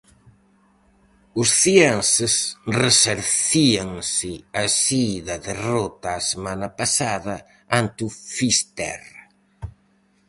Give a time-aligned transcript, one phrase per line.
[1.41, 2.33] Os ceenses
[2.81, 4.33] resarcíanse
[4.65, 7.35] así da derrota a semana pasada
[7.81, 9.21] ante o Fisterra.